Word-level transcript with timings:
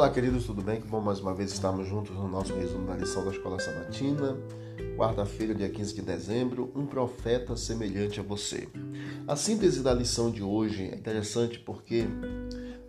Olá, 0.00 0.08
queridos, 0.08 0.46
tudo 0.46 0.62
bem? 0.62 0.80
Que 0.80 0.88
bom 0.88 0.98
mais 0.98 1.20
uma 1.20 1.34
vez 1.34 1.52
estarmos 1.52 1.86
juntos 1.86 2.16
no 2.16 2.26
nosso 2.26 2.54
resumo 2.54 2.86
da 2.86 2.96
lição 2.96 3.22
da 3.22 3.32
Escola 3.32 3.60
Sabatina. 3.60 4.34
Quarta-feira, 4.96 5.54
dia 5.54 5.68
15 5.68 5.94
de 5.94 6.00
dezembro, 6.00 6.72
um 6.74 6.86
profeta 6.86 7.54
semelhante 7.54 8.18
a 8.18 8.22
você. 8.22 8.66
A 9.28 9.36
síntese 9.36 9.82
da 9.82 9.92
lição 9.92 10.30
de 10.30 10.42
hoje 10.42 10.84
é 10.84 10.96
interessante 10.96 11.58
porque 11.58 12.06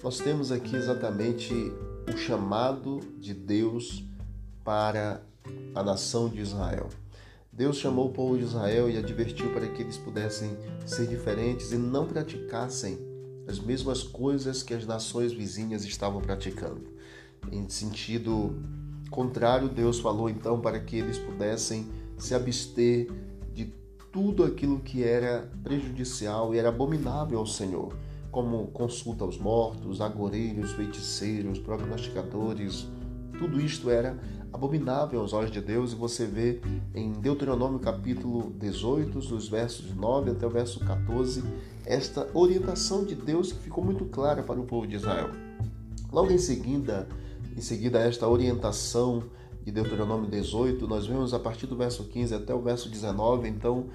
nós 0.02 0.20
temos 0.20 0.54
aqui 0.54 0.74
exatamente 0.74 1.54
o 2.08 2.16
chamado 2.16 3.02
de 3.20 3.34
Deus 3.34 4.06
para 4.64 5.22
a 5.76 5.84
nação 5.84 6.30
de 6.30 6.40
Israel. 6.40 6.88
Deus 7.52 7.76
chamou 7.76 8.08
o 8.08 8.14
povo 8.14 8.38
de 8.38 8.46
Israel 8.46 8.90
e 8.90 8.98
advertiu 8.98 9.52
para 9.52 9.68
que 9.68 9.82
eles 9.82 9.98
pudessem 9.98 10.58
ser 10.86 11.08
diferentes 11.08 11.74
e 11.74 11.78
não 11.78 12.08
praticassem 12.08 13.11
as 13.48 13.60
mesmas 13.60 14.04
coisas 14.04 14.64
que 14.64 14.74
as 14.74 14.86
nações 14.86 15.34
vizinhas 15.34 15.84
estavam 15.84 16.22
praticando. 16.22 16.82
Em 17.52 17.68
sentido 17.70 18.56
contrário, 19.10 19.68
Deus 19.68 20.00
falou 20.00 20.30
então 20.30 20.60
para 20.60 20.80
que 20.80 20.98
eles 20.98 21.18
pudessem 21.18 21.88
se 22.18 22.34
abster 22.34 23.12
de 23.54 23.74
tudo 24.12 24.44
aquilo 24.44 24.80
que 24.80 25.04
era 25.04 25.50
prejudicial 25.64 26.54
e 26.54 26.58
era 26.58 26.70
abominável 26.70 27.40
ao 27.40 27.48
Senhor, 27.48 27.96
como 28.32 28.68
consulta 28.68 29.24
aos 29.24 29.38
mortos, 29.38 30.00
agoreiros, 30.00 30.72
feiticeiros, 30.72 31.60
prognosticadores. 31.60 32.88
Tudo 33.38 33.60
isto 33.60 33.90
era 33.90 34.18
abominável 34.54 35.22
aos 35.22 35.34
olhos 35.34 35.52
de 35.52 35.62
Deus, 35.62 35.94
e 35.94 35.96
você 35.96 36.26
vê 36.26 36.60
em 36.94 37.12
Deuteronômio 37.14 37.80
capítulo 37.80 38.54
18, 38.60 39.20
dos 39.20 39.48
versos 39.48 39.96
9 39.96 40.32
até 40.32 40.46
o 40.46 40.50
verso 40.50 40.80
14, 40.82 41.44
esta 41.86 42.28
orientação 42.34 43.06
de 43.06 43.16
Deus 43.16 43.52
que 43.52 43.60
ficou 43.60 43.84
muito 43.84 44.06
clara 44.06 44.44
para 44.44 44.60
o 44.60 44.66
povo 44.66 44.86
de 44.86 44.96
Israel. 44.96 45.30
Logo 46.12 46.32
em 46.32 46.38
seguida, 46.38 47.08
em 47.56 47.62
seguida 47.62 48.00
esta 48.00 48.28
orientação 48.28 49.24
de 49.64 49.72
Deuteronômio 49.72 50.30
18, 50.30 50.88
nós 50.88 51.08
vemos 51.08 51.34
a 51.34 51.40
partir 51.40 51.68
do 51.68 51.76
verso 51.76 52.04
15 52.06 52.36
até 52.36 52.54
o 52.54 52.62
verso 52.62 52.90
19, 52.90 53.48
então 53.48 53.86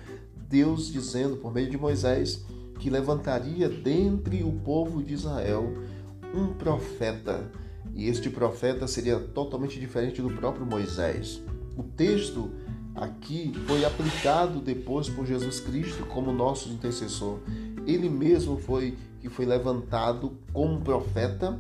Deus 0.49 0.91
dizendo 0.93 1.37
por 1.37 1.53
meio 1.53 1.69
de 1.69 1.77
Moisés 1.77 2.45
que 2.79 2.89
levantaria 2.91 3.69
dentre 3.69 4.43
o 4.43 4.53
povo 4.53 5.03
de 5.03 5.15
Israel 5.15 5.73
um 6.35 6.53
profeta 6.55 7.51
e 7.97 8.09
este 8.09 8.29
profeta 8.29 8.87
seria 8.87 9.19
totalmente 9.19 9.81
diferente 9.81 10.21
do 10.21 10.31
próprio 10.31 10.67
Moisés. 10.67 11.43
O 11.77 11.83
texto 11.83 12.51
aqui 12.95 13.53
foi 13.67 13.85
aplicado 13.85 14.61
depois 14.61 15.09
por 15.09 15.27
Jesus 15.27 15.61
Cristo 15.61 16.05
como 16.05 16.31
nosso 16.31 16.69
intercessor. 16.69 17.39
Ele 17.87 18.11
mesmo 18.11 18.59
foi 18.59 18.97
que 19.21 19.31
foi 19.31 19.47
levantado 19.47 20.37
como 20.53 20.83
profeta 20.83 21.59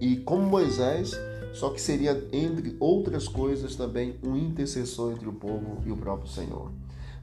e 0.00 0.16
como 0.16 0.42
Moisés, 0.42 1.12
só 1.54 1.70
que 1.70 1.80
seria 1.80 2.26
entre 2.32 2.76
outras 2.80 3.28
coisas 3.28 3.76
também 3.76 4.16
um 4.24 4.36
intercessor 4.36 5.12
entre 5.12 5.28
o 5.28 5.32
povo 5.32 5.80
e 5.86 5.92
o 5.92 5.96
próprio 5.96 6.28
Senhor. 6.28 6.72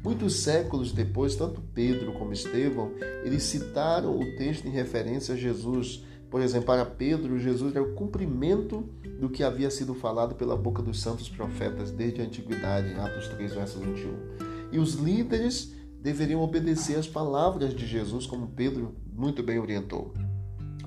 Muitos 0.02 0.38
séculos 0.38 0.92
depois, 0.92 1.36
tanto 1.36 1.62
Pedro 1.74 2.14
como 2.14 2.34
Estevão, 2.34 2.92
eles 3.24 3.44
citaram 3.44 4.18
o 4.18 4.36
texto 4.38 4.66
em 4.66 4.72
referência 4.72 5.34
a 5.34 5.38
Jesus 5.38 6.04
por 6.34 6.42
exemplo, 6.42 6.66
para 6.66 6.84
Pedro, 6.84 7.38
Jesus 7.38 7.76
era 7.76 7.84
o 7.84 7.94
cumprimento 7.94 8.89
do 9.20 9.30
que 9.30 9.44
havia 9.44 9.70
sido 9.70 9.94
falado 9.94 10.34
pela 10.34 10.58
boca 10.58 10.81
dos 10.81 11.00
santos 11.00 11.30
profetas 11.30 11.92
desde 11.92 12.22
a 12.22 12.23
antiguidade, 12.23 12.92
Atos 12.95 13.28
3, 13.28 13.53
verso 13.53 13.78
21. 13.78 14.72
E 14.72 14.80
os 14.80 14.95
líderes 14.95 15.76
deveriam 16.02 16.42
obedecer 16.42 16.98
às 16.98 17.08
palavras 17.08 17.72
de 17.76 17.86
Jesus, 17.86 18.26
como 18.26 18.48
Pedro 18.48 18.95
muito 19.16 19.44
bem 19.44 19.59
orientou. 19.59 20.11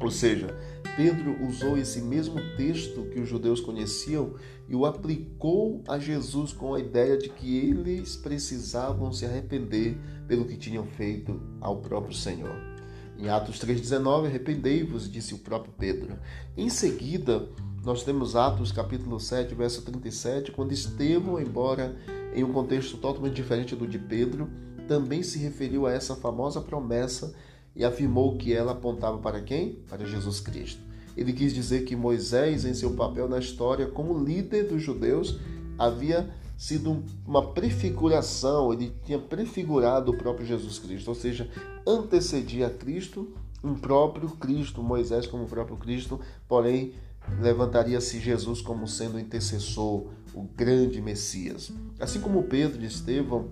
Ou 0.01 0.11
seja, 0.11 0.49
Pedro 0.97 1.37
usou 1.47 1.79
esse 1.79 2.01
mesmo 2.01 2.41
texto 2.57 3.05
que 3.13 3.21
os 3.21 3.29
judeus 3.29 3.61
conheciam 3.61 4.35
e 4.69 4.75
o 4.75 4.85
aplicou 4.85 5.81
a 5.87 5.97
Jesus 5.97 6.53
com 6.53 6.75
a 6.75 6.81
ideia 6.81 7.17
de 7.17 7.29
que 7.29 7.57
eles 7.57 8.17
precisavam 8.17 9.13
se 9.13 9.25
arrepender 9.25 9.97
pelo 10.27 10.45
que 10.45 10.57
tinham 10.57 10.85
feito 10.85 11.41
ao 11.61 11.77
próprio 11.77 12.17
Senhor. 12.17 12.76
Em 13.19 13.29
Atos 13.29 13.59
3,19, 13.59 14.27
arrependei-vos, 14.27 15.11
disse 15.11 15.35
o 15.35 15.39
próprio 15.39 15.73
Pedro. 15.79 16.19
Em 16.57 16.69
seguida, 16.69 17.49
nós 17.83 18.03
temos 18.03 18.37
Atos 18.37 18.73
capítulo 18.73 19.19
7, 19.19 19.55
verso 19.55 19.83
37, 19.83 20.53
quando 20.53 20.73
Estevão, 20.73 21.41
embora 21.41 21.97
em 22.35 22.45
um 22.45 22.53
contexto 22.53 22.99
totalmente 22.99 23.35
diferente 23.35 23.75
do 23.75 23.87
de 23.87 23.99
Pedro, 23.99 24.51
também 24.87 25.23
se 25.23 25.39
referiu 25.39 25.87
a 25.87 25.93
essa 25.93 26.15
famosa 26.15 26.61
promessa 26.61 27.35
e 27.75 27.85
afirmou 27.85 28.37
que 28.37 28.53
ela 28.53 28.73
apontava 28.73 29.19
para 29.19 29.41
quem? 29.41 29.75
Para 29.89 30.05
Jesus 30.05 30.41
Cristo. 30.41 30.81
Ele 31.17 31.33
quis 31.33 31.55
dizer 31.55 31.85
que 31.85 31.97
Moisés, 31.97 32.65
em 32.65 32.75
seu 32.75 32.93
papel 32.95 33.29
na 33.29 33.39
história 33.39 33.87
como 33.87 34.23
líder 34.23 34.69
dos 34.69 34.83
judeus, 34.83 35.39
havia 35.79 36.29
sido 36.57 37.03
uma 37.27 37.53
prefiguração, 37.53 38.73
ele 38.73 38.93
tinha 39.05 39.19
prefigurado 39.19 40.13
o 40.13 40.17
próprio 40.17 40.47
Jesus 40.47 40.79
Cristo, 40.79 41.09
ou 41.09 41.15
seja, 41.15 41.49
antecedia 41.87 42.71
Cristo, 42.71 43.35
um 43.63 43.75
próprio 43.75 44.29
Cristo, 44.31 44.83
Moisés 44.83 45.27
como 45.27 45.47
próprio 45.47 45.77
Cristo, 45.77 46.21
porém 46.49 46.95
levantaria-se 47.41 48.21
Jesus 48.21 48.61
como 48.61 48.87
sendo 48.87 49.17
o 49.17 49.21
intercessor, 49.21 50.07
o 50.35 50.43
grande 50.43 51.01
Messias. 51.01 51.73
Assim 51.99 52.21
como 52.21 52.45
Pedro 52.45 52.83
e 52.83 52.87
Estevão 52.87 53.49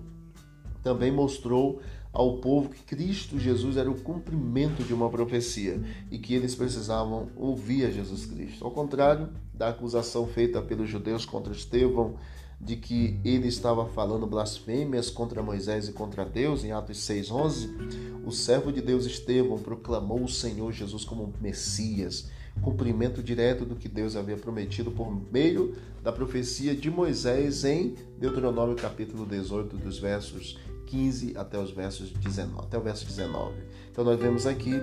também 0.81 1.11
mostrou 1.11 1.81
ao 2.13 2.37
povo 2.37 2.69
que 2.69 2.81
Cristo 2.83 3.37
Jesus 3.37 3.75
era 3.75 3.91
o 3.91 3.99
cumprimento 3.99 4.83
de 4.83 4.93
uma 4.93 5.09
profecia 5.09 5.81
e 6.09 6.17
que 6.17 6.33
eles 6.33 6.55
precisavam 6.55 7.27
ouvir 7.35 7.85
a 7.85 7.91
Jesus 7.91 8.25
Cristo. 8.25 8.63
Ao 8.63 8.71
contrário 8.71 9.29
da 9.53 9.69
acusação 9.69 10.25
feita 10.25 10.61
pelos 10.61 10.89
judeus 10.89 11.25
contra 11.25 11.51
Estevão, 11.51 12.15
de 12.59 12.77
que 12.77 13.19
ele 13.23 13.49
estava 13.49 13.85
falando 13.85 14.25
blasfêmias 14.25 15.09
contra 15.09 15.43
Moisés 15.43 15.89
e 15.89 15.91
contra 15.91 16.23
Deus, 16.23 16.63
em 16.63 16.71
Atos 16.71 16.99
6,11, 16.99 18.14
o 18.25 18.31
servo 18.31 18.71
de 18.71 18.81
Deus 18.81 19.05
Estevão 19.05 19.59
proclamou 19.59 20.23
o 20.23 20.27
Senhor 20.27 20.71
Jesus 20.71 21.05
como 21.05 21.31
Messias, 21.39 22.29
cumprimento 22.61 23.21
direto 23.21 23.65
do 23.65 23.75
que 23.75 23.87
Deus 23.87 24.15
havia 24.15 24.35
prometido 24.35 24.89
por 24.89 25.11
meio 25.31 25.75
da 26.01 26.11
profecia 26.11 26.75
de 26.75 26.89
Moisés 26.89 27.63
em 27.63 27.95
Deuteronômio 28.17 28.75
capítulo 28.75 29.25
18, 29.25 29.77
dos 29.77 29.99
versos 29.99 30.57
15 30.87 31.37
até 31.37 31.59
os 31.59 31.71
versos 31.71 32.09
19, 32.11 32.65
até 32.65 32.77
o 32.77 32.81
verso 32.81 33.05
19. 33.05 33.53
Então 33.91 34.03
nós 34.03 34.19
vemos 34.19 34.47
aqui 34.47 34.73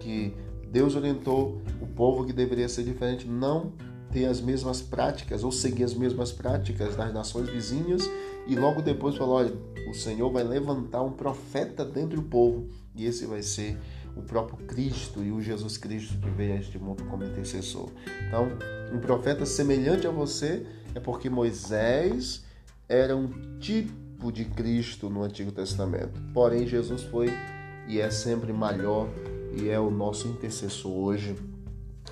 que 0.00 0.34
Deus 0.70 0.96
orientou 0.96 1.62
o 1.80 1.86
povo 1.86 2.26
que 2.26 2.32
deveria 2.32 2.68
ser 2.68 2.82
diferente, 2.82 3.26
não 3.26 3.72
ter 4.10 4.24
as 4.24 4.40
mesmas 4.40 4.80
práticas 4.80 5.44
ou 5.44 5.52
seguir 5.52 5.84
as 5.84 5.94
mesmas 5.94 6.32
práticas 6.32 6.96
das 6.96 7.12
nações 7.12 7.48
vizinhas 7.48 8.08
e 8.46 8.56
logo 8.56 8.80
depois 8.80 9.16
falou: 9.16 9.36
olha, 9.36 9.52
o 9.88 9.94
Senhor 9.94 10.30
vai 10.30 10.42
levantar 10.42 11.02
um 11.02 11.12
profeta 11.12 11.84
dentro 11.84 12.16
do 12.16 12.22
povo 12.22 12.68
e 12.98 13.06
esse 13.06 13.24
vai 13.24 13.42
ser 13.42 13.78
o 14.16 14.22
próprio 14.22 14.58
Cristo 14.66 15.22
e 15.22 15.30
o 15.30 15.40
Jesus 15.40 15.78
Cristo 15.78 16.18
que 16.18 16.28
veio 16.30 16.54
a 16.54 16.56
este 16.56 16.78
mundo 16.78 17.04
como 17.04 17.24
intercessor. 17.24 17.88
Então, 18.26 18.48
um 18.92 18.98
profeta 18.98 19.46
semelhante 19.46 20.06
a 20.06 20.10
você 20.10 20.66
é 20.94 21.00
porque 21.00 21.30
Moisés 21.30 22.44
era 22.88 23.16
um 23.16 23.30
tipo 23.60 24.32
de 24.32 24.44
Cristo 24.44 25.08
no 25.08 25.22
Antigo 25.22 25.52
Testamento. 25.52 26.20
Porém, 26.34 26.66
Jesus 26.66 27.02
foi 27.02 27.28
e 27.86 28.00
é 28.00 28.10
sempre 28.10 28.52
maior 28.52 29.08
e 29.56 29.68
é 29.68 29.78
o 29.78 29.90
nosso 29.90 30.26
intercessor 30.26 30.92
hoje 30.92 31.36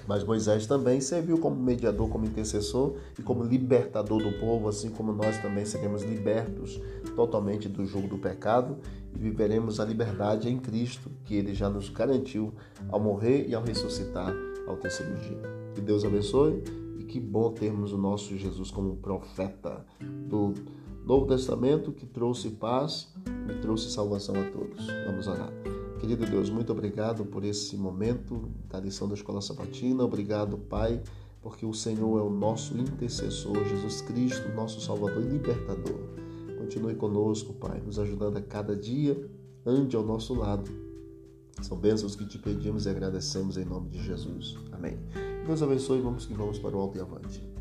mas 0.06 0.24
Moisés 0.24 0.66
também 0.66 1.00
serviu 1.00 1.38
como 1.38 1.56
mediador, 1.56 2.08
como 2.08 2.24
intercessor 2.24 2.94
e 3.18 3.22
como 3.22 3.42
libertador 3.42 4.22
do 4.22 4.38
povo, 4.38 4.68
assim 4.68 4.90
como 4.90 5.12
nós 5.12 5.38
também 5.38 5.64
seremos 5.64 6.02
libertos 6.02 6.80
totalmente 7.14 7.68
do 7.68 7.84
jogo 7.84 8.06
do 8.08 8.18
pecado 8.18 8.78
e 9.14 9.18
viveremos 9.18 9.80
a 9.80 9.84
liberdade 9.84 10.48
em 10.48 10.58
Cristo, 10.58 11.10
que 11.24 11.34
ele 11.34 11.54
já 11.54 11.68
nos 11.68 11.88
garantiu 11.88 12.52
ao 12.88 13.00
morrer 13.00 13.46
e 13.48 13.54
ao 13.54 13.62
ressuscitar 13.62 14.32
ao 14.66 14.76
terceiro 14.76 15.14
dia. 15.16 15.42
Que 15.74 15.80
Deus 15.80 16.04
abençoe 16.04 16.62
e 16.98 17.04
que 17.04 17.20
bom 17.20 17.50
termos 17.50 17.92
o 17.92 17.98
nosso 17.98 18.36
Jesus 18.36 18.70
como 18.70 18.96
profeta 18.96 19.84
do 20.00 20.54
Novo 21.04 21.26
Testamento 21.26 21.92
que 21.92 22.04
trouxe 22.04 22.50
paz 22.50 23.12
e 23.48 23.54
trouxe 23.60 23.90
salvação 23.90 24.34
a 24.34 24.44
todos. 24.50 24.86
Vamos 25.06 25.26
orar. 25.28 25.75
Querido 26.00 26.26
Deus, 26.26 26.50
muito 26.50 26.70
obrigado 26.72 27.24
por 27.24 27.44
esse 27.44 27.76
momento 27.76 28.50
da 28.68 28.78
lição 28.78 29.08
da 29.08 29.14
Escola 29.14 29.40
Sabatina. 29.40 30.04
Obrigado, 30.04 30.58
Pai, 30.58 31.02
porque 31.40 31.64
o 31.64 31.72
Senhor 31.72 32.18
é 32.18 32.22
o 32.22 32.30
nosso 32.30 32.76
intercessor, 32.76 33.64
Jesus 33.64 34.02
Cristo, 34.02 34.48
nosso 34.50 34.80
Salvador 34.80 35.22
e 35.22 35.28
libertador. 35.28 35.98
Continue 36.58 36.94
conosco, 36.94 37.54
Pai, 37.54 37.80
nos 37.80 37.98
ajudando 37.98 38.36
a 38.36 38.42
cada 38.42 38.76
dia, 38.76 39.28
ande 39.64 39.96
ao 39.96 40.04
nosso 40.04 40.34
lado. 40.34 40.70
São 41.62 41.78
bênçãos 41.78 42.14
que 42.14 42.26
te 42.26 42.38
pedimos 42.38 42.84
e 42.84 42.90
agradecemos 42.90 43.56
em 43.56 43.64
nome 43.64 43.88
de 43.88 44.02
Jesus. 44.02 44.56
Amém. 44.72 44.98
Deus 45.46 45.62
abençoe 45.62 46.00
vamos 46.00 46.26
que 46.26 46.34
vamos 46.34 46.58
para 46.58 46.76
o 46.76 46.80
alto 46.80 46.98
e 46.98 47.00
avante. 47.00 47.55